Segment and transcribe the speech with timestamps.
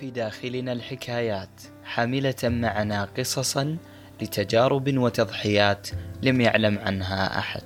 [0.00, 3.76] في داخلنا الحكايات حاملة معنا قصصا
[4.22, 5.88] لتجارب وتضحيات
[6.22, 7.62] لم يعلم عنها أحد.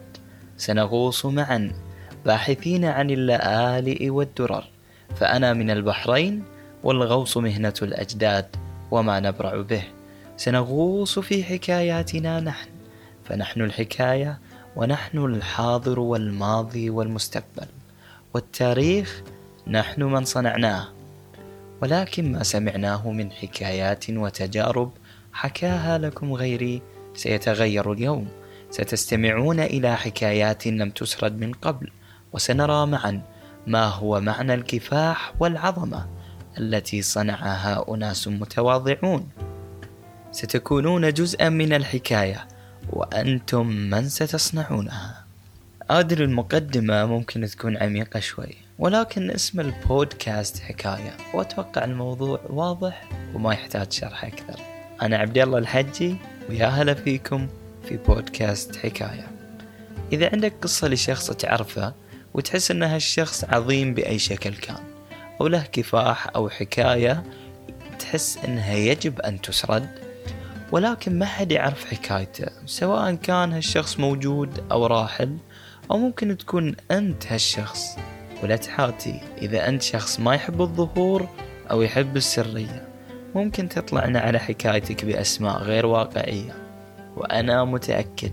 [0.56, 1.72] سنغوص معا
[2.24, 4.64] باحثين عن اللآلئ والدرر.
[5.16, 6.44] فأنا من البحرين
[6.82, 8.56] والغوص مهنة الأجداد
[8.90, 9.82] وما نبرع به.
[10.36, 12.68] سنغوص في حكاياتنا نحن
[13.24, 14.38] فنحن الحكاية
[14.76, 17.66] ونحن الحاضر والماضي والمستقبل.
[18.34, 19.22] والتاريخ
[19.66, 20.99] نحن من صنعناه.
[21.82, 24.92] ولكن ما سمعناه من حكايات وتجارب
[25.32, 26.82] حكاها لكم غيري
[27.14, 28.28] سيتغير اليوم.
[28.70, 31.90] ستستمعون إلى حكايات لم تسرد من قبل
[32.32, 33.22] وسنرى معا
[33.66, 36.06] ما هو معنى الكفاح والعظمة
[36.58, 39.28] التي صنعها أناس متواضعون.
[40.32, 42.48] ستكونون جزءا من الحكاية
[42.90, 45.24] وأنتم من ستصنعونها.
[45.90, 48.56] أدري المقدمة ممكن تكون عميقة شوي.
[48.80, 51.16] ولكن اسم البودكاست حكاية.
[51.34, 54.60] وأتوقع الموضوع واضح وما يحتاج شرح أكثر.
[55.02, 56.16] أنا عبد الله الحجي
[56.48, 57.48] ويا هلا فيكم
[57.88, 59.26] في بودكاست حكاية.
[60.12, 61.94] إذا عندك قصة لشخص تعرفه
[62.34, 64.82] وتحس أن هالشخص عظيم بأي شكل كان
[65.40, 67.22] أو له كفاح أو حكاية
[67.98, 69.88] تحس أنها يجب أن تسرد.
[70.72, 75.36] ولكن ما حد يعرف حكايته سواء كان هالشخص موجود أو راحل
[75.90, 77.96] أو ممكن تكون أنت هالشخص.
[78.42, 81.28] ولا تحاتي إذا أنت شخص ما يحب الظهور
[81.70, 82.88] أو يحب السرية
[83.34, 86.52] ممكن تطلعنا على حكايتك بأسماء غير واقعية.
[87.16, 88.32] وأنا متأكد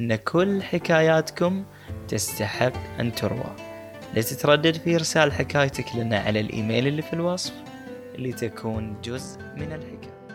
[0.00, 1.64] أن كل حكاياتكم
[2.08, 3.56] تستحق أن تروى.
[4.14, 7.52] لتتردد في إرسال حكايتك لنا على الإيميل اللي في الوصف
[8.18, 10.25] لتكون جزء من الحكاية.